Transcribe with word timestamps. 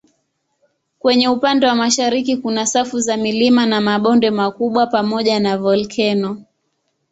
Kwenye 0.99 1.29
upande 1.29 1.67
wa 1.67 1.75
mashariki 1.75 2.37
kuna 2.37 2.65
safu 2.65 2.99
za 2.99 3.17
milima 3.17 3.65
na 3.65 3.81
mabonde 3.81 4.29
makubwa 4.29 4.87
pamoja 4.87 5.39
na 5.39 5.57
volkeno. 5.57 6.43